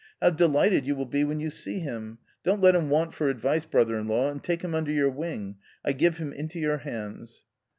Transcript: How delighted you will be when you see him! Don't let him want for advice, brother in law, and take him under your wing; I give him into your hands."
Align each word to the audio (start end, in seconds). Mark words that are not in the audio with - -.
How 0.19 0.31
delighted 0.31 0.87
you 0.87 0.95
will 0.95 1.05
be 1.05 1.23
when 1.23 1.39
you 1.39 1.51
see 1.51 1.77
him! 1.79 2.17
Don't 2.43 2.59
let 2.59 2.73
him 2.73 2.89
want 2.89 3.13
for 3.13 3.29
advice, 3.29 3.65
brother 3.65 3.99
in 3.99 4.07
law, 4.07 4.31
and 4.31 4.43
take 4.43 4.63
him 4.63 4.73
under 4.73 4.91
your 4.91 5.11
wing; 5.11 5.57
I 5.85 5.93
give 5.93 6.17
him 6.17 6.33
into 6.33 6.57
your 6.59 6.77
hands." 6.79 7.43